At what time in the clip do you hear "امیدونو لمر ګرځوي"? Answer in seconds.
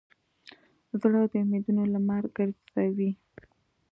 1.43-3.11